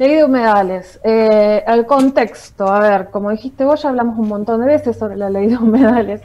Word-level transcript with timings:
Ley 0.00 0.14
de 0.14 0.24
humedales. 0.24 0.98
Eh, 1.04 1.62
el 1.66 1.84
contexto, 1.84 2.66
a 2.66 2.80
ver, 2.80 3.10
como 3.10 3.28
dijiste 3.28 3.66
vos, 3.66 3.82
ya 3.82 3.90
hablamos 3.90 4.18
un 4.18 4.28
montón 4.28 4.60
de 4.60 4.66
veces 4.66 4.96
sobre 4.96 5.14
la 5.14 5.28
ley 5.28 5.48
de 5.48 5.58
humedales. 5.58 6.22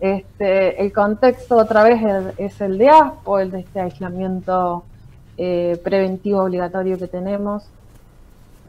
Este, 0.00 0.82
el 0.82 0.90
contexto 0.90 1.58
otra 1.58 1.84
vez 1.84 2.00
es, 2.38 2.62
el 2.62 2.78
de 2.78 2.88
ASPO, 2.88 3.40
el 3.40 3.50
de 3.50 3.60
este 3.60 3.80
aislamiento 3.80 4.84
eh, 5.36 5.78
preventivo 5.84 6.44
obligatorio 6.44 6.96
que 6.96 7.06
tenemos 7.06 7.66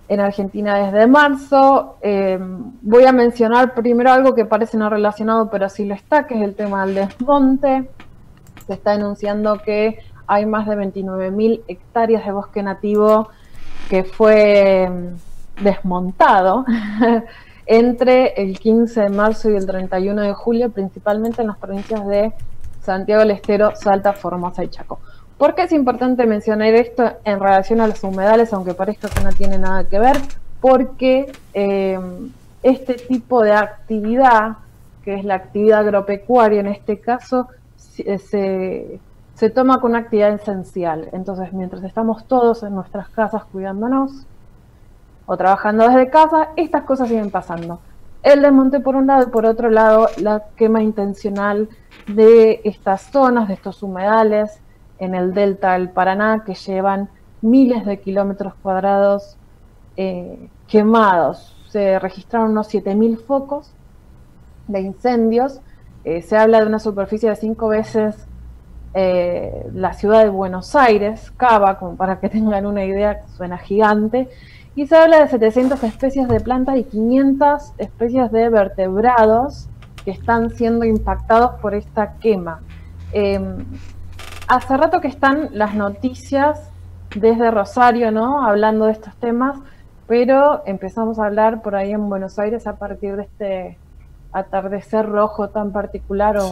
en 0.09 0.19
Argentina 0.19 0.85
desde 0.85 1.07
marzo. 1.07 1.95
Eh, 2.01 2.37
voy 2.81 3.05
a 3.05 3.13
mencionar 3.13 3.73
primero 3.73 4.11
algo 4.11 4.35
que 4.35 4.43
parece 4.43 4.75
no 4.75 4.89
relacionado, 4.89 5.49
pero 5.49 5.69
sí 5.69 5.85
lo 5.85 5.95
está, 5.95 6.27
que 6.27 6.35
es 6.35 6.41
el 6.41 6.55
tema 6.55 6.85
del 6.85 6.95
desmonte. 6.95 7.89
Se 8.67 8.73
está 8.73 8.97
denunciando 8.97 9.59
que 9.59 9.99
hay 10.27 10.45
más 10.45 10.67
de 10.67 10.75
29.000 10.75 11.61
hectáreas 11.69 12.25
de 12.25 12.33
bosque 12.33 12.61
nativo 12.61 13.29
que 13.89 14.03
fue 14.03 14.89
mm, 14.89 15.63
desmontado 15.63 16.65
entre 17.65 18.33
el 18.41 18.59
15 18.59 19.01
de 19.01 19.09
marzo 19.09 19.49
y 19.49 19.55
el 19.55 19.65
31 19.65 20.21
de 20.21 20.33
julio, 20.33 20.69
principalmente 20.71 21.41
en 21.41 21.47
las 21.47 21.57
provincias 21.57 22.05
de 22.07 22.33
Santiago 22.81 23.21
del 23.21 23.31
Estero, 23.31 23.73
Salta, 23.75 24.13
Formosa 24.13 24.63
y 24.63 24.69
Chaco. 24.69 24.99
¿Por 25.37 25.55
qué 25.55 25.63
es 25.63 25.71
importante 25.71 26.25
mencionar 26.25 26.73
esto 26.75 27.11
en 27.23 27.39
relación 27.39 27.81
a 27.81 27.87
los 27.87 28.03
humedales, 28.03 28.53
aunque 28.53 28.73
parezca 28.73 29.09
que 29.09 29.23
no 29.23 29.31
tiene 29.31 29.57
nada 29.57 29.83
que 29.89 29.99
ver? 29.99 30.17
Porque 30.61 31.31
eh, 31.53 31.99
este 32.63 32.93
tipo 32.93 33.43
de 33.43 33.51
actividad, 33.51 34.57
que 35.03 35.15
es 35.15 35.25
la 35.25 35.35
actividad 35.35 35.79
agropecuaria 35.79 36.61
en 36.61 36.67
este 36.67 36.99
caso, 36.99 37.47
se, 37.75 38.99
se 39.35 39.49
toma 39.49 39.79
con 39.79 39.91
una 39.91 39.99
actividad 39.99 40.33
esencial. 40.33 41.09
Entonces, 41.11 41.53
mientras 41.53 41.83
estamos 41.83 42.25
todos 42.25 42.63
en 42.63 42.73
nuestras 42.73 43.09
casas 43.09 43.43
cuidándonos 43.51 44.25
o 45.25 45.37
trabajando 45.37 45.87
desde 45.87 46.09
casa, 46.09 46.49
estas 46.55 46.83
cosas 46.83 47.09
siguen 47.09 47.31
pasando. 47.31 47.79
El 48.23 48.41
desmonte 48.41 48.79
por 48.79 48.95
un 48.95 49.07
lado 49.07 49.27
y 49.27 49.31
por 49.31 49.45
otro 49.45 49.69
lado 49.69 50.07
la 50.17 50.45
quema 50.55 50.81
intencional 50.81 51.69
de 52.07 52.61
estas 52.63 53.11
zonas, 53.11 53.49
de 53.49 53.55
estos 53.55 53.83
humedales 53.83 54.61
en 54.99 55.13
el 55.13 55.33
delta 55.33 55.73
del 55.73 55.89
Paraná 55.89 56.43
que 56.45 56.55
llevan 56.55 57.09
miles 57.41 57.85
de 57.85 57.99
kilómetros 57.99 58.53
cuadrados 58.63 59.37
eh, 59.97 60.49
quemados. 60.67 61.55
Se 61.69 61.99
registraron 61.99 62.51
unos 62.51 62.73
7.000 62.73 63.19
focos 63.19 63.73
de 64.67 64.79
incendios. 64.79 65.59
Eh, 66.05 66.21
se 66.21 66.37
habla 66.37 66.61
de 66.61 66.67
una 66.67 66.79
superficie 66.79 67.29
de 67.29 67.35
cinco 67.35 67.67
veces 67.67 68.15
eh, 68.97 69.69
la 69.73 69.91
ciudad 69.91 70.23
de 70.23 70.29
Buenos 70.29 70.73
Aires, 70.73 71.29
Cava, 71.35 71.77
como 71.77 71.97
para 71.97 72.21
que 72.21 72.29
tengan 72.37 72.65
una 72.65 72.85
idea, 72.85 73.23
suena 73.35 73.57
gigante, 73.57 74.29
y 74.73 74.87
se 74.87 74.95
habla 74.95 75.19
de 75.19 75.27
700 75.27 75.83
especies 75.83 76.27
de 76.29 76.39
plantas 76.39 76.77
y 76.77 76.85
500 76.85 77.73
especies 77.77 78.31
de 78.31 78.49
vertebrados 78.49 79.67
que 80.05 80.11
están 80.11 80.49
siendo 80.49 80.85
impactados 80.85 81.59
por 81.59 81.73
esta 81.73 82.13
quema. 82.19 82.61
Em, 83.11 83.65
hace 84.47 84.77
rato 84.77 85.01
que 85.01 85.09
están 85.09 85.49
las 85.51 85.75
noticias 85.75 86.69
desde 87.15 87.51
Rosario, 87.51 88.11
¿no? 88.11 88.45
Hablando 88.45 88.85
de 88.85 88.93
estos 88.93 89.15
temas, 89.17 89.59
pero 90.07 90.61
empezamos 90.65 91.19
a 91.19 91.25
hablar 91.25 91.61
por 91.61 91.75
ahí 91.75 91.91
en 91.91 92.07
Buenos 92.07 92.39
Aires 92.39 92.65
a 92.65 92.77
partir 92.77 93.17
de 93.17 93.23
este 93.23 93.77
atardecer 94.31 95.05
rojo 95.05 95.49
tan 95.49 95.71
particular 95.71 96.37
o 96.37 96.51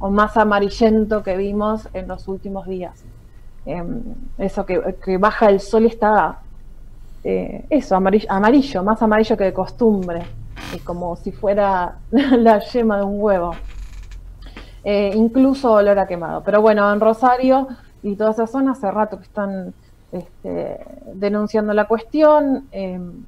o 0.00 0.10
más 0.10 0.36
amarillento 0.36 1.22
que 1.22 1.36
vimos 1.36 1.88
en 1.92 2.08
los 2.08 2.26
últimos 2.26 2.66
días. 2.66 3.04
Em, 3.66 4.02
eso 4.38 4.64
que, 4.66 5.18
baja 5.18 5.50
el 5.50 5.60
sol 5.60 5.84
y 5.84 5.88
está, 5.88 6.40
eh, 7.22 7.66
eso, 7.68 7.94
amarillo, 7.94 8.82
más 8.82 9.02
amarillo 9.02 9.36
que 9.36 9.44
de 9.44 9.52
costumbre, 9.52 10.22
como 10.84 11.14
si 11.16 11.30
fuera 11.30 11.98
la 12.10 12.58
yema 12.60 12.96
de 12.96 13.04
un 13.04 13.20
huevo. 13.20 13.52
Eh, 14.82 15.12
incluso 15.14 15.72
olor 15.72 15.98
a 15.98 16.06
quemado. 16.06 16.42
Pero 16.42 16.62
bueno, 16.62 16.90
en 16.90 17.00
Rosario 17.00 17.68
y 18.02 18.16
toda 18.16 18.30
esa 18.30 18.46
zona 18.46 18.72
hace 18.72 18.90
rato 18.90 19.18
que 19.18 19.24
están 19.24 19.74
este, 20.10 20.80
denunciando 21.14 21.74
la 21.74 21.86
cuestión, 21.86 22.66
em, 22.72 23.24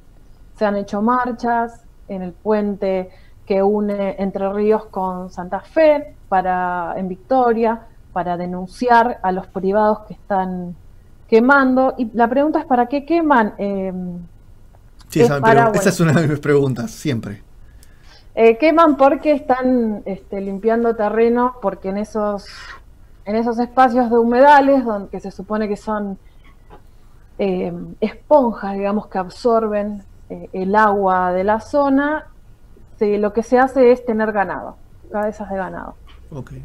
se 0.57 0.65
han 0.65 0.77
hecho 0.77 1.03
marchas 1.03 1.85
en 2.09 2.23
el 2.23 2.33
puente 2.33 3.11
que 3.53 3.63
une 3.63 4.17
Entre 4.19 4.51
Ríos 4.51 4.87
con 4.87 5.29
Santa 5.29 5.61
Fe, 5.61 6.15
para, 6.31 6.95
en 6.97 7.07
Victoria, 7.07 7.83
para 8.11 8.39
denunciar 8.39 9.19
a 9.23 9.31
los 9.31 9.47
privados 9.47 10.01
que 10.09 10.15
están 10.15 10.75
quemando. 11.29 11.95
Y 11.99 12.11
la 12.15 12.29
pregunta 12.29 12.61
es, 12.61 12.65
¿para 12.65 12.87
qué 12.87 13.05
queman? 13.05 13.53
Eh, 13.59 13.93
sí, 15.09 15.21
esa, 15.21 15.37
es 15.85 16.01
una 16.01 16.19
de 16.19 16.29
mis 16.29 16.41
preguntas, 16.41 16.93
siempre. 16.93 17.43
Eh, 18.35 18.57
queman 18.57 18.97
porque 18.97 19.33
están 19.33 20.01
este, 20.07 20.41
limpiando 20.41 20.97
terreno, 20.97 21.57
porque 21.61 21.91
en 21.91 21.99
esos, 21.99 22.47
en 23.27 23.37
esos 23.37 23.59
espacios 23.59 24.09
de 24.09 24.17
humedales, 24.17 24.83
donde 24.83 25.21
se 25.21 25.31
supone 25.31 25.69
que 25.69 25.77
son 25.77 26.17
eh, 27.39 27.71
esponjas, 28.01 28.73
digamos, 28.73 29.09
que 29.09 29.19
absorben 29.19 30.05
el 30.31 30.75
agua 30.75 31.35
de 31.35 31.45
la 31.45 31.61
zona, 31.61 32.32
lo 33.19 33.33
que 33.33 33.43
se 33.43 33.59
hace 33.59 33.93
es 33.93 34.05
tener 34.05 34.33
ganado, 34.33 34.77
cabezas 35.11 35.51
de 35.51 35.57
ganado. 35.57 35.95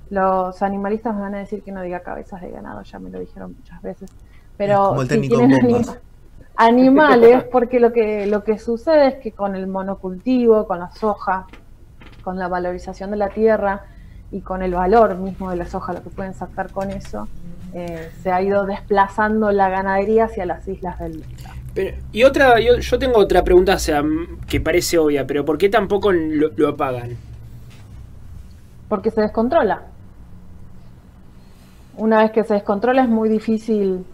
Los 0.10 0.62
animalistas 0.62 1.14
me 1.14 1.22
van 1.22 1.36
a 1.36 1.40
decir 1.40 1.62
que 1.62 1.72
no 1.72 1.82
diga 1.82 2.00
cabezas 2.00 2.42
de 2.42 2.52
ganado, 2.52 2.82
ya 2.84 3.00
me 3.00 3.10
lo 3.10 3.20
dijeron 3.20 3.54
muchas 3.58 3.82
veces. 3.82 4.10
Pero 4.56 4.98
si 5.06 5.30
animales, 6.56 7.44
porque 7.52 7.80
lo 7.80 7.94
que, 7.94 8.26
lo 8.26 8.44
que 8.44 8.58
sucede 8.58 9.08
es 9.08 9.16
que 9.16 9.32
con 9.32 9.56
el 9.56 9.68
monocultivo, 9.68 10.66
con 10.68 10.80
la 10.80 10.90
soja, 10.92 11.46
con 12.24 12.40
la 12.40 12.48
valorización 12.48 13.12
de 13.12 13.18
la 13.18 13.30
tierra 13.30 13.86
y 14.32 14.42
con 14.42 14.62
el 14.62 14.74
valor 14.74 15.16
mismo 15.18 15.52
de 15.52 15.58
la 15.58 15.66
soja, 15.66 15.94
lo 15.94 16.02
que 16.02 16.10
pueden 16.10 16.34
sacar 16.34 16.72
con 16.72 16.90
eso, 16.90 17.28
eh, 17.74 18.12
se 18.24 18.32
ha 18.32 18.42
ido 18.42 18.66
desplazando 18.66 19.52
la 19.52 19.70
ganadería 19.70 20.26
hacia 20.26 20.46
las 20.46 20.68
islas 20.68 21.00
del 21.00 21.24
y 22.12 22.24
otra, 22.24 22.60
yo, 22.60 23.00
tengo 23.00 23.20
otra 23.20 23.44
pregunta, 23.44 23.78
que 24.48 24.62
parece 24.62 24.98
obvia, 24.98 25.26
pero 25.28 25.46
¿por 25.46 25.58
qué 25.58 25.70
tampoco 25.70 26.12
lo 26.12 26.68
apagan? 26.68 27.18
porque 28.88 29.12
se 29.12 29.22
descontrola. 29.22 29.82
Una 31.98 32.22
vez 32.22 32.32
que 32.32 32.44
se 32.44 32.54
descontrola 32.54 33.04
es 33.04 33.10
muy 33.10 33.30
difícil 33.30 34.06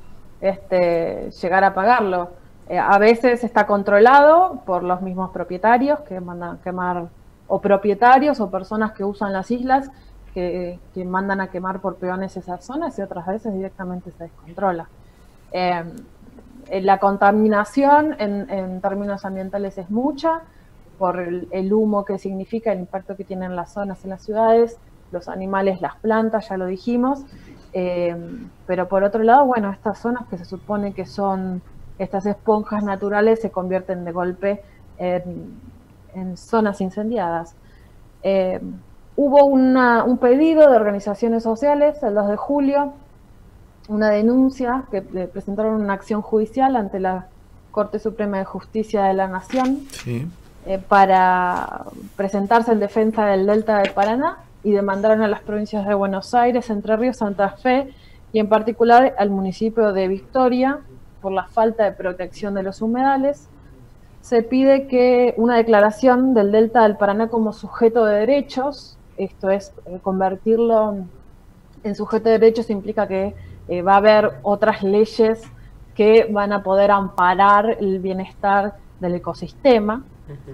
este, 0.42 1.30
llegar 1.42 1.64
a 1.64 1.74
pagarlo. 1.74 2.30
Eh, 2.70 2.78
a 2.78 2.98
veces 2.98 3.44
está 3.44 3.68
controlado 3.68 4.62
por 4.66 4.84
los 4.84 5.02
mismos 5.02 5.32
propietarios 5.32 6.00
que 6.02 6.20
mandan 6.20 6.56
a 6.56 6.62
quemar, 6.62 7.08
o 7.48 7.60
propietarios 7.60 8.40
o 8.40 8.50
personas 8.50 8.94
que 8.94 9.04
usan 9.04 9.34
las 9.34 9.52
islas 9.52 9.92
que, 10.34 10.80
mandan 11.06 11.42
a 11.42 11.48
quemar 11.48 11.80
por 11.80 11.98
peones 11.98 12.36
esas 12.38 12.66
zonas 12.66 12.98
y 12.98 13.04
otras 13.04 13.28
veces 13.28 13.54
directamente 13.54 14.12
se 14.12 14.24
descontrola. 14.24 14.88
Eh, 15.52 15.84
la 16.72 17.00
contaminación 17.00 18.16
en, 18.20 18.82
términos 18.82 19.26
ambientales 19.26 19.78
es 19.78 19.90
mucha, 19.90 20.42
por 20.98 21.20
el, 21.20 21.74
humo 21.74 22.06
que 22.06 22.18
significa, 22.18 22.72
el 22.72 22.80
impacto 22.80 23.16
que 23.16 23.24
tienen 23.24 23.56
las 23.56 23.74
zonas 23.74 24.04
en 24.04 24.12
las 24.12 24.22
ciudades, 24.24 24.78
los 25.12 25.28
animales, 25.28 25.82
las 25.82 25.96
plantas, 25.98 26.50
ya 26.50 26.58
lo 26.58 26.66
dijimos. 26.66 27.26
Eh, 27.74 28.16
pero 28.68 28.88
por 28.88 29.04
otro 29.04 29.24
lado, 29.24 29.46
bueno, 29.46 29.72
estas 29.72 30.00
zonas 30.00 30.28
que 30.28 30.38
se 30.38 30.46
supone 30.46 30.94
que 30.94 31.06
son 31.06 31.62
estas 32.00 32.26
esponjas 32.26 32.84
naturales 32.84 33.42
se 33.42 33.52
convierten 33.52 34.06
de 34.06 34.12
golpe 34.12 34.62
en, 34.98 36.38
zonas 36.38 36.80
incendiadas. 36.82 37.56
Eh, 38.22 38.62
hubo 39.16 39.46
un 39.46 40.18
pedido 40.20 40.70
de 40.70 40.76
organizaciones 40.76 41.44
sociales 41.44 42.02
el 42.04 42.14
2 42.14 42.28
de 42.30 42.38
julio, 42.38 42.94
una 43.88 44.10
denuncia 44.10 44.84
que 44.92 45.02
presentaron 45.02 45.82
una 45.82 45.94
acción 45.94 46.22
judicial 46.22 46.76
ante 46.76 47.00
la 47.00 47.28
Corte 47.72 48.00
Suprema 48.00 48.38
de 48.38 48.46
Justicia 48.46 49.04
de 49.04 49.14
la 49.14 49.28
Nación. 49.28 49.88
Sí 49.92 50.28
eh, 50.66 50.80
para 50.88 51.88
presentarse 52.16 52.72
en 52.72 52.80
defensa 52.80 53.26
del 53.26 53.46
Delta 53.46 53.80
del 53.80 53.92
Paraná 53.92 54.38
y 54.64 54.72
demandaron 54.72 55.22
a 55.22 55.28
las 55.28 55.42
provincias 55.42 55.86
de 55.86 55.94
Buenos 55.94 56.34
Aires, 56.34 56.70
Entre 56.70 56.96
Ríos, 56.96 57.18
Santa 57.18 57.50
Fe 57.50 57.90
y 58.32 58.40
en 58.40 58.48
particular 58.48 59.14
al 59.18 59.30
municipio 59.30 59.92
de 59.92 60.08
Victoria 60.08 60.80
por 61.22 61.34
la 61.34 61.48
falta 61.48 61.84
de 61.84 61.92
protección 61.92 62.54
de 62.54 62.64
los 62.64 62.82
humedales. 62.82 63.50
Se 64.22 64.42
pide 64.42 64.88
que 64.88 65.34
una 65.36 65.58
declaración 65.58 66.34
del 66.34 66.54
Delta 66.54 66.84
del 66.84 66.96
Paraná 66.96 67.28
como 67.28 67.52
sujeto 67.52 68.06
de 68.06 68.20
derechos, 68.20 68.98
esto 69.18 69.50
es 69.50 69.74
eh, 69.86 70.00
convertirlo 70.02 70.96
en 71.84 71.96
sujeto 71.96 72.30
de 72.30 72.40
derechos 72.40 72.70
implica 72.70 73.06
que 73.06 73.36
eh, 73.68 73.82
va 73.82 73.94
a 73.94 73.98
haber 73.98 74.32
otras 74.44 74.84
leyes 74.84 75.42
que 75.96 76.28
van 76.32 76.52
a 76.52 76.64
poder 76.64 76.92
amparar 76.92 77.78
el 77.80 78.00
bienestar 78.00 78.76
del 79.00 79.16
ecosistema. 79.16 80.04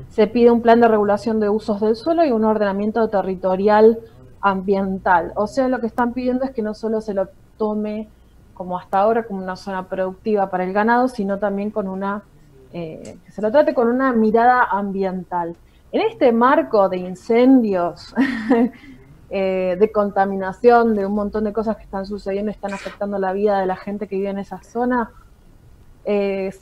Se 0.09 0.27
pide 0.27 0.51
un 0.51 0.61
plan 0.61 0.81
de 0.81 0.87
regulación 0.87 1.39
de 1.39 1.49
usos 1.49 1.79
del 1.79 1.95
suelo 1.95 2.25
y 2.25 2.31
un 2.31 2.43
ordenamiento 2.43 3.07
territorial 3.07 3.99
ambiental. 4.41 5.31
O 5.35 5.47
sea, 5.47 5.67
lo 5.67 5.79
que 5.79 5.87
están 5.87 6.13
pidiendo 6.13 6.43
es 6.43 6.51
que 6.51 6.61
no 6.61 6.73
solo 6.73 7.01
se 7.01 7.13
lo 7.13 7.29
tome 7.57 8.09
como 8.53 8.77
hasta 8.77 8.99
ahora 8.99 9.23
como 9.23 9.41
una 9.41 9.55
zona 9.55 9.87
productiva 9.87 10.49
para 10.49 10.63
el 10.63 10.73
ganado, 10.73 11.07
sino 11.07 11.37
también 11.37 11.71
con 11.71 11.87
una 11.87 12.23
que 12.71 13.17
se 13.31 13.41
lo 13.41 13.51
trate 13.51 13.73
con 13.73 13.87
una 13.87 14.11
mirada 14.13 14.63
ambiental. 14.63 15.55
En 15.91 16.01
este 16.01 16.31
marco 16.31 16.87
de 16.87 16.97
incendios, 16.97 18.13
de 19.29 19.91
contaminación, 19.93 20.95
de 20.95 21.05
un 21.05 21.13
montón 21.13 21.43
de 21.43 21.53
cosas 21.53 21.77
que 21.77 21.83
están 21.83 22.05
sucediendo 22.05 22.49
y 22.49 22.53
están 22.53 22.73
afectando 22.73 23.19
la 23.19 23.31
vida 23.33 23.59
de 23.59 23.67
la 23.67 23.75
gente 23.75 24.07
que 24.07 24.15
vive 24.15 24.29
en 24.29 24.39
esa 24.39 24.63
zona, 24.63 25.11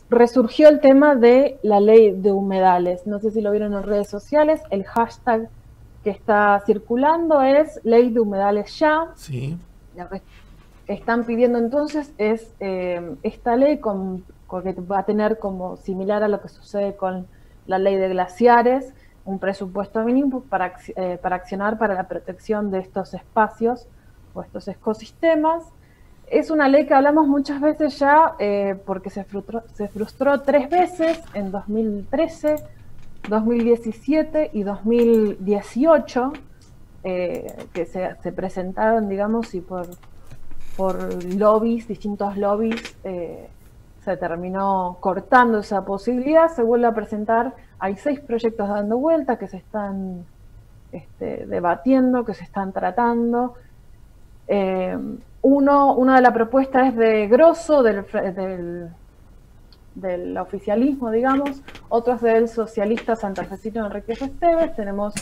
resurgió 0.09 0.67
el 0.67 0.81
tema 0.81 1.15
de 1.15 1.59
la 1.63 1.79
ley 1.79 2.11
de 2.11 2.31
humedales. 2.31 3.07
No 3.07 3.19
sé 3.19 3.31
si 3.31 3.41
lo 3.41 3.51
vieron 3.51 3.73
en 3.73 3.83
redes 3.83 4.09
sociales, 4.09 4.61
el 4.69 4.83
hashtag 4.83 5.49
que 6.07 6.11
está 6.11 6.63
circulando 6.65 7.41
es 7.41 7.81
ley 7.83 8.09
de 8.11 8.21
humedales 8.21 8.79
ya. 8.79 9.11
Sí. 9.15 9.57
están 10.87 11.25
pidiendo 11.25 11.57
entonces 11.57 12.13
es 12.17 12.53
eh, 12.61 13.15
esta 13.23 13.57
ley 13.57 13.79
con, 13.79 14.23
que 14.63 14.71
va 14.73 14.99
a 14.99 15.03
tener 15.03 15.37
como 15.37 15.75
similar 15.75 16.23
a 16.23 16.29
lo 16.29 16.39
que 16.41 16.47
sucede 16.47 16.95
con 16.95 17.27
la 17.65 17.77
ley 17.77 17.97
de 17.97 18.07
glaciares, 18.07 18.93
un 19.27 19.39
presupuesto 19.39 20.03
mínimo 20.03 20.41
para, 20.41 20.73
eh, 20.95 21.19
para 21.21 21.35
accionar 21.35 21.77
para 21.77 21.93
la 21.93 22.07
protección 22.07 22.71
de 22.71 22.79
estos 22.79 23.13
espacios 23.13 23.87
o 24.33 24.41
estos 24.41 24.69
ecosistemas. 24.69 25.65
Es 26.27 26.49
una 26.49 26.69
ley 26.69 26.85
que 26.85 26.93
hablamos 26.93 27.27
muchas 27.27 27.59
veces 27.59 27.99
ya 27.99 28.35
eh, 28.39 28.81
porque 28.85 29.09
se 29.09 29.25
frustró, 29.25 29.63
se 29.73 29.89
frustró 29.89 30.41
tres 30.41 30.69
veces 30.69 31.21
en 31.33 31.51
2013 31.51 32.55
2017 33.27 34.51
y 34.53 34.63
2018, 34.63 36.31
eh, 37.03 37.67
que 37.73 37.85
se, 37.85 38.31
presentaron, 38.31 39.09
digamos, 39.09 39.53
y 39.53 39.59
por, 39.59 39.85
por 40.77 41.25
lobbies, 41.33 41.89
distintos 41.89 42.37
lobbies, 42.37 42.95
se 43.03 44.15
terminó 44.15 44.95
cortando 45.01 45.59
esa 45.59 45.83
posibilidad, 45.83 46.47
se 46.47 46.63
vuelve 46.63 46.87
a 46.87 46.93
presentar, 46.93 47.53
hay 47.79 47.95
seis 47.97 48.19
proyectos 48.19 48.67
dando 48.67 48.97
vuelta 48.97 49.37
que 49.37 49.47
se 49.47 49.57
están 49.57 50.25
este, 50.91 51.45
debatiendo, 51.45 52.25
que 52.25 52.33
se 52.33 52.43
están 52.43 52.71
tratando. 52.73 53.55
Eh, 54.47 54.97
uno, 55.41 55.93
una 55.95 56.15
de 56.15 56.21
las 56.21 56.33
propuestas 56.33 56.89
es 56.89 56.95
de 56.95 57.27
Grosso, 57.27 57.83
del, 57.83 58.89
del 59.95 60.37
oficialismo, 60.37 61.11
digamos, 61.11 61.61
otros 61.89 62.21
del 62.21 62.47
socialista 62.49 63.15
santafesino 63.15 63.85
Enrique 63.85 64.13
Esteves, 64.13 64.75
tenemos 64.75 65.13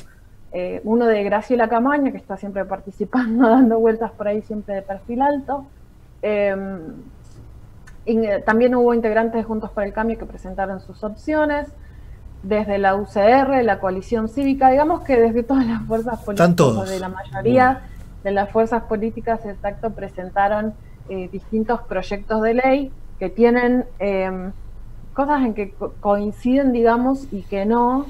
eh, 0.52 0.80
uno 0.86 1.06
de 1.06 1.24
Graciela 1.24 1.68
Camaña, 1.68 2.12
que 2.12 2.18
está 2.18 2.38
siempre 2.38 2.64
participando, 2.66 3.50
dando 3.50 3.80
vueltas 3.80 4.12
por 4.12 4.28
ahí, 4.28 4.42
siempre 4.42 4.76
de 4.76 4.82
perfil 4.82 5.22
alto. 5.22 5.66
Eh, 6.22 6.56
también 8.46 8.76
hubo 8.76 8.94
integrantes 8.94 9.34
de 9.34 9.44
Juntos 9.44 9.72
por 9.72 9.84
el 9.84 9.92
Cambio 9.92 10.18
que 10.18 10.26
presentaron 10.26 10.80
sus 10.80 11.04
opciones, 11.04 11.68
desde 12.48 12.78
la 12.78 12.96
UCR, 12.96 13.64
la 13.64 13.80
coalición 13.80 14.30
cívica, 14.30 14.70
digamos 14.70 15.02
que 15.02 15.20
desde 15.20 15.44
todas 15.44 15.66
las 15.66 15.82
fuerzas 15.84 16.22
políticas, 16.22 16.90
de 16.90 17.00
la 17.00 17.10
mayoría 17.10 17.82
de 18.24 18.32
las 18.32 18.50
fuerzas 18.52 18.84
políticas, 18.84 19.46
exacto, 19.46 19.92
presentaron 19.92 20.74
eh, 21.10 21.30
distintos 21.32 21.82
proyectos 21.82 22.42
de 22.42 22.54
ley 22.54 22.92
que 23.20 23.30
tienen 23.30 23.86
em, 24.00 24.52
cosas 25.14 25.44
en 25.44 25.54
que 25.54 25.74
coinciden, 26.00 26.72
digamos, 26.72 27.28
y 27.32 27.42
que 27.44 27.66
no, 27.66 28.06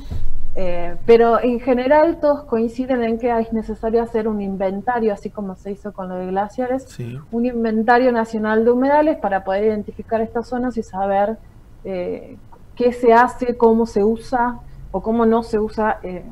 eh, 0.55 0.95
pero 1.05 1.41
en 1.41 1.59
general 1.59 2.17
todos 2.19 2.43
coinciden 2.43 3.03
en 3.03 3.19
que 3.19 3.37
es 3.39 3.53
necesario 3.53 4.01
hacer 4.01 4.27
un 4.27 4.41
inventario, 4.41 5.13
así 5.13 5.29
como 5.29 5.55
se 5.55 5.71
hizo 5.71 5.93
con 5.93 6.09
lo 6.09 6.15
de 6.15 6.27
glaciares, 6.27 6.87
un 7.31 7.45
inventario 7.45 8.11
nacional 8.11 8.65
de 8.65 8.71
humedales 8.71 9.17
para 9.17 9.43
poder 9.43 9.65
identificar 9.65 10.19
estas 10.21 10.47
zonas 10.47 10.77
y 10.77 10.83
saber 10.83 11.37
eh, 11.83 12.37
qué 12.75 12.93
se 12.93 13.13
hace, 13.13 13.57
cómo 13.57 13.85
se 13.85 14.03
usa 14.03 14.59
o 14.91 15.01
cómo 15.01 15.25
no 15.25 15.43
se 15.43 15.59
usa 15.59 15.99
eh, 16.03 16.23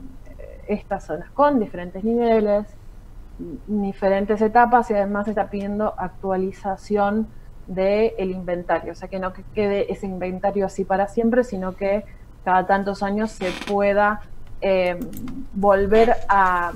estas 0.68 1.06
zonas, 1.06 1.30
con 1.32 1.60
diferentes 1.60 2.04
niveles, 2.04 2.66
diferentes 3.68 4.42
etapas 4.42 4.90
y 4.92 4.94
además 4.94 5.28
está 5.28 5.50
pidiendo 5.50 5.94
actualización 5.98 7.28
del 7.68 8.32
inventario, 8.32 8.92
o 8.92 8.96
sea, 8.96 9.08
que 9.08 9.20
no 9.20 9.34
quede 9.54 9.92
ese 9.92 10.06
inventario 10.06 10.66
así 10.66 10.84
para 10.84 11.08
siempre, 11.08 11.44
sino 11.44 11.76
que 11.76 12.04
cada 12.44 12.66
tantos 12.68 13.04
años 13.04 13.32
se 13.32 13.50
pueda 13.68 14.22
eh, 14.62 15.00
volver 15.54 16.14
a, 16.28 16.72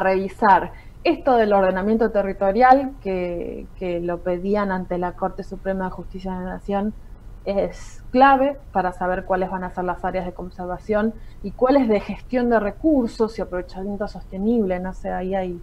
revisar. 0.00 0.72
Esto 1.04 1.36
del 1.36 1.52
ordenamiento 1.52 2.10
territorial, 2.10 2.92
que, 3.02 3.66
lo 4.02 4.18
pedían 4.18 4.70
ante 4.70 4.98
la 4.98 5.12
Corte 5.12 5.42
Suprema 5.42 5.86
de 5.86 5.90
Justicia 5.90 6.32
de 6.32 6.44
la 6.44 6.52
Nación, 6.52 6.94
es 7.44 8.02
clave 8.10 8.56
para 8.72 8.92
saber 8.92 9.24
cuáles 9.24 9.50
van 9.50 9.64
a 9.64 9.70
ser 9.70 9.84
las 9.84 10.04
áreas 10.04 10.26
de 10.26 10.32
conservación 10.32 11.14
y 11.42 11.50
cuáles 11.50 11.88
de 11.88 12.00
gestión 12.00 12.50
de 12.50 12.60
recursos 12.60 13.38
y 13.38 13.42
aprovechamiento 13.42 14.06
sostenible. 14.08 14.78
No 14.80 14.94
sé, 14.94 15.10
ahí 15.10 15.34
hay 15.34 15.60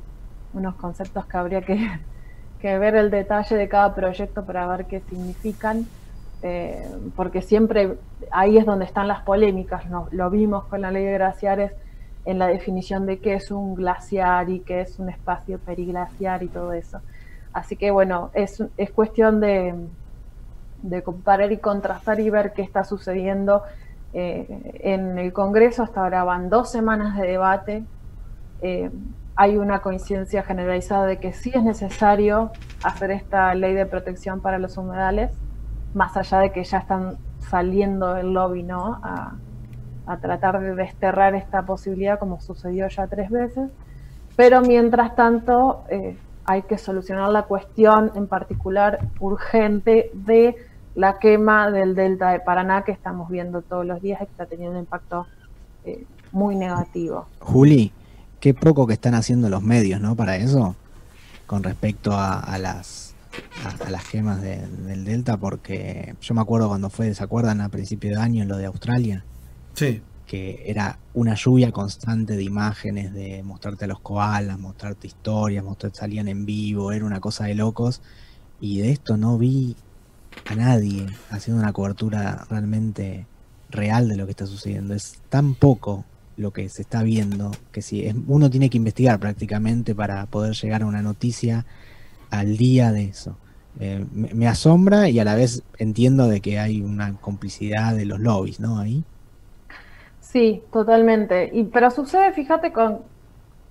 unos 0.53 0.75
conceptos 0.75 1.25
que 1.25 1.37
habría 1.37 1.61
que 1.61 1.77
que 2.59 2.77
ver 2.77 2.95
el 2.95 3.09
detalle 3.09 3.55
de 3.55 3.67
cada 3.69 3.95
proyecto 3.95 4.45
para 4.45 4.67
ver 4.67 4.85
qué 4.85 4.99
significan, 4.99 5.87
eh, 6.41 6.87
porque 7.15 7.41
siempre 7.41 7.97
ahí 8.31 8.57
es 8.57 8.65
donde 8.65 8.85
están 8.85 9.07
las 9.07 9.21
polémicas, 9.21 9.89
¿no? 9.89 10.07
lo 10.11 10.29
vimos 10.29 10.65
con 10.65 10.81
la 10.81 10.91
ley 10.91 11.05
de 11.05 11.13
glaciares 11.13 11.71
en 12.25 12.37
la 12.37 12.47
definición 12.47 13.05
de 13.05 13.19
qué 13.19 13.35
es 13.35 13.49
un 13.49 13.75
glaciar 13.75 14.49
y 14.49 14.59
qué 14.59 14.81
es 14.81 14.99
un 14.99 15.09
espacio 15.09 15.57
periglaciar 15.59 16.43
y 16.43 16.47
todo 16.47 16.73
eso. 16.73 16.99
Así 17.53 17.75
que 17.75 17.91
bueno, 17.91 18.29
es, 18.33 18.61
es 18.77 18.91
cuestión 18.91 19.39
de, 19.39 19.73
de 20.81 21.03
comparar 21.03 21.51
y 21.51 21.57
contrastar 21.57 22.19
y 22.19 22.29
ver 22.29 22.53
qué 22.53 22.61
está 22.61 22.83
sucediendo 22.83 23.63
eh, 24.13 24.79
en 24.81 25.17
el 25.17 25.33
Congreso. 25.33 25.83
Hasta 25.83 26.01
ahora 26.01 26.23
van 26.23 26.49
dos 26.49 26.71
semanas 26.71 27.17
de 27.17 27.27
debate. 27.27 27.83
Eh, 28.61 28.89
hay 29.35 29.57
una 29.57 29.81
coincidencia 29.81 30.43
generalizada 30.43 31.05
de 31.05 31.17
que 31.17 31.31
sí 31.31 31.51
es 31.53 31.63
necesario 31.63 32.51
hacer 32.83 33.11
esta 33.11 33.53
ley 33.55 33.73
de 33.73 33.85
protección 33.85 34.41
para 34.41 34.59
los 34.59 34.77
humedales, 34.77 35.31
más 35.93 36.17
allá 36.17 36.39
de 36.39 36.51
que 36.51 36.63
ya 36.63 36.79
están 36.79 37.17
saliendo 37.39 38.15
del 38.15 38.33
lobby 38.33 38.63
¿no? 38.63 38.99
a, 39.01 39.37
tratar 40.21 40.59
de 40.59 40.73
desterrar 40.73 41.35
esta 41.35 41.61
posibilidad 41.61 42.17
como 42.17 42.41
sucedió 42.41 42.87
ya 42.87 43.05
tres 43.07 43.29
veces, 43.29 43.69
pero 44.35 44.61
mientras 44.61 45.15
tanto 45.15 45.83
eh, 45.87 46.17
hay 46.45 46.63
que 46.63 46.79
solucionar 46.79 47.29
la 47.29 47.43
cuestión 47.43 48.11
en 48.15 48.27
particular 48.27 48.99
urgente 49.19 50.09
de 50.13 50.55
la 50.99 51.17
quema 51.17 51.71
del 51.71 51.95
delta 51.95 52.31
de 52.31 52.41
Paraná 52.41 52.83
que 52.83 52.91
estamos 52.91 53.29
viendo 53.29 53.61
todos 53.61 53.85
los 53.85 54.01
días 54.01 54.21
está 54.21 54.47
teniendo 54.47 54.75
un 54.75 54.83
impacto 54.83 55.27
eh, 55.85 56.03
muy 56.33 56.57
negativo. 56.57 57.25
Juli, 57.39 57.93
qué 58.41 58.53
poco 58.53 58.85
que 58.85 58.93
están 58.93 59.13
haciendo 59.13 59.47
los 59.47 59.63
medios, 59.63 60.01
¿no? 60.01 60.17
Para 60.17 60.35
eso, 60.35 60.75
con 61.47 61.63
respecto 61.63 62.11
a, 62.13 62.57
las 62.57 63.15
a, 63.63 63.89
las 63.89 64.03
quemas 64.09 64.41
del 64.41 65.05
Delta, 65.05 65.37
porque 65.37 66.15
yo 66.19 66.35
me 66.35 66.41
acuerdo 66.41 66.67
cuando 66.67 66.89
fue, 66.89 67.13
¿se 67.13 67.23
acuerdan 67.23 67.61
a 67.61 67.69
principio 67.69 68.09
de 68.09 68.17
año 68.17 68.43
lo 68.43 68.57
de 68.57 68.65
Australia? 68.65 69.23
Sí. 69.75 70.01
Que 70.27 70.65
era 70.65 70.99
una 71.13 71.35
lluvia 71.35 71.71
constante 71.71 72.35
de 72.35 72.43
imágenes, 72.43 73.13
de 73.13 73.41
mostrarte 73.43 73.85
a 73.85 73.87
los 73.87 74.01
koalas, 74.01 74.59
mostrarte 74.59 75.07
historias, 75.07 75.63
mostrarte 75.63 75.99
salían 75.99 76.27
en 76.27 76.45
vivo, 76.45 76.91
era 76.91 77.05
una 77.05 77.21
cosa 77.21 77.45
de 77.45 77.55
locos. 77.55 78.01
Y 78.59 78.81
de 78.81 78.91
esto 78.91 79.15
no 79.15 79.37
vi 79.37 79.77
a 80.47 80.55
nadie 80.55 81.05
haciendo 81.29 81.61
una 81.61 81.73
cobertura 81.73 82.45
realmente 82.49 83.25
real 83.69 84.07
de 84.09 84.17
lo 84.17 84.25
que 84.25 84.31
está 84.31 84.45
sucediendo. 84.45 84.93
Es 84.93 85.21
tan 85.29 85.55
poco 85.55 86.05
lo 86.37 86.51
que 86.51 86.69
se 86.69 86.81
está 86.81 87.03
viendo, 87.03 87.51
que 87.71 87.81
si 87.81 88.09
uno 88.27 88.49
tiene 88.49 88.69
que 88.69 88.77
investigar 88.77 89.19
prácticamente 89.19 89.93
para 89.93 90.25
poder 90.25 90.53
llegar 90.53 90.83
a 90.83 90.85
una 90.85 91.01
noticia 91.01 91.65
al 92.29 92.57
día 92.57 92.91
de 92.91 93.05
eso. 93.05 93.37
Eh, 93.79 94.05
me, 94.11 94.47
asombra 94.47 95.09
y 95.09 95.19
a 95.19 95.23
la 95.23 95.35
vez 95.35 95.63
entiendo 95.77 96.27
de 96.27 96.41
que 96.41 96.59
hay 96.59 96.81
una 96.81 97.13
complicidad 97.13 97.95
de 97.95 98.05
los 98.05 98.19
lobbies, 98.19 98.59
¿no? 98.59 98.79
Ahí. 98.79 99.03
Sí, 100.21 100.63
totalmente. 100.71 101.49
Y, 101.53 101.63
pero 101.65 101.91
sucede, 101.91 102.33
fíjate, 102.33 102.71
con 102.71 102.99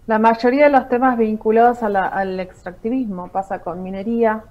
la 0.06 0.18
mayoría 0.18 0.64
de 0.64 0.70
los 0.70 0.88
temas 0.88 1.18
vinculados 1.18 1.82
al 1.82 2.40
extractivismo. 2.40 3.28
Pasa 3.28 3.60
con 3.60 3.82
minería, 3.82 4.44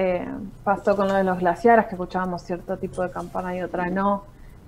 eh, 0.00 0.24
pasó 0.62 0.94
con 0.96 1.08
lo 1.08 1.14
de 1.14 1.24
los 1.24 1.38
glaciares, 1.40 1.86
que 1.86 1.96
escuchábamos 1.96 2.42
cierto 2.42 2.76
tipo 2.76 3.02
de 3.02 3.10
campana 3.10 3.56
y 3.56 3.62
otra 3.62 3.90
no 3.90 4.22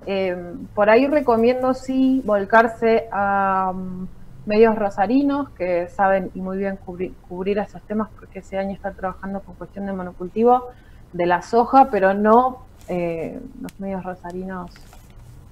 eh, 0.05 0.35
por 0.73 0.89
ahí 0.89 1.07
recomiendo 1.07 1.73
sí 1.73 2.21
volcarse 2.25 3.07
a 3.11 3.71
um, 3.73 4.07
medios 4.45 4.75
rosarinos 4.75 5.49
que 5.51 5.87
saben 5.89 6.31
y 6.33 6.41
muy 6.41 6.57
bien 6.57 6.77
cubrir, 6.77 7.59
esos 7.59 7.81
temas 7.83 8.09
porque 8.19 8.39
ese 8.39 8.57
año 8.57 8.71
está 8.71 8.91
trabajando 8.91 9.41
con 9.41 9.53
cuestión 9.55 9.85
de 9.85 9.93
monocultivo 9.93 10.69
de 11.13 11.25
la 11.27 11.43
soja, 11.43 11.89
pero 11.91 12.15
no 12.15 12.63
eh, 12.87 13.39
los 13.61 13.79
medios 13.79 14.03
rosarinos 14.03 14.71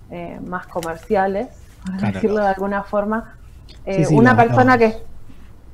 eh, 0.10 0.40
más 0.44 0.66
comerciales, 0.66 1.50
por 1.86 2.14
decirlo 2.14 2.42
de 2.42 2.48
alguna 2.48 2.84
forma. 2.84 3.36
una 4.12 4.36
persona 4.36 4.78
que... 4.78 4.98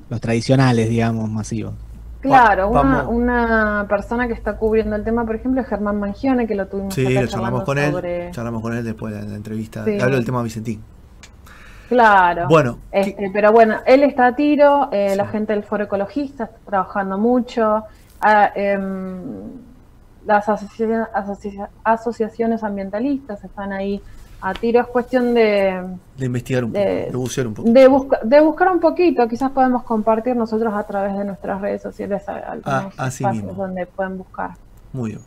Los 0.09 0.19
tradicionales, 0.19 0.89
digamos, 0.89 1.29
masivos. 1.29 1.73
Claro, 2.25 2.69
una, 2.69 3.85
persona 3.87 4.27
que 4.27 4.33
está 4.33 4.57
cubriendo 4.57 4.95
el 4.95 5.03
tema, 5.03 5.25
por 5.25 5.35
ejemplo, 5.35 5.61
es 5.61 5.67
Germán 5.67 5.99
Mangione, 5.99 6.47
que 6.47 6.55
lo 6.55 6.67
tuvimos 6.67 6.93
Sí, 6.93 7.07
lo 7.07 7.27
charlamos 7.27 7.63
con 7.63 7.77
él. 7.77 8.31
Charlamos 8.31 8.61
con 8.61 8.75
él 8.75 8.83
después 8.83 9.13
de 9.13 9.27
la 9.27 9.35
entrevista. 9.35 9.81
Hablo 9.81 10.15
del 10.15 10.25
tema 10.25 10.43
Vicentín. 10.43 10.83
Claro. 11.89 12.47
Bueno. 12.49 12.79
Este, 12.91 13.29
pero 13.31 13.51
bueno, 13.51 13.77
él 13.85 14.03
está 14.03 14.27
a 14.27 14.35
tiro, 14.35 14.89
eh, 14.91 15.15
la 15.15 15.27
gente 15.27 15.53
del 15.53 15.63
Foro 15.63 15.83
Ecologista 15.83 16.45
está 16.45 16.57
trabajando 16.65 17.17
mucho. 17.17 17.83
Ah, 18.21 18.51
em, 18.55 19.21
las 20.25 20.49
asociaciones 21.83 22.63
ambientalistas 22.63 23.43
están 23.43 23.71
ahí 23.71 24.01
a 24.45 24.53
tiro. 24.53 24.79
Es 24.79 24.87
cuestión 24.87 25.33
de... 25.33 25.83
De 26.17 26.25
investigar 26.27 26.63
un 26.63 26.71
poco, 26.71 26.85
de 26.85 27.11
bucear 27.13 27.47
un 27.47 27.53
poco. 27.55 27.69
De, 27.69 27.89
de, 28.23 28.41
buscar 28.41 28.71
un 28.71 28.79
poquito. 28.79 29.27
Quizás 29.27 29.49
podemos 29.51 29.83
compartir 29.83 30.35
nosotros 30.35 30.71
a 30.73 30.83
través 30.83 31.17
de 31.17 31.25
nuestras 31.25 31.59
redes 31.59 31.81
sociales 31.81 32.23
algunos 32.29 32.93
ah, 32.97 33.07
espacios 33.07 33.57
donde 33.57 33.87
pueden 33.87 34.19
buscar. 34.19 34.51
Muy 34.93 35.11
bien. 35.11 35.21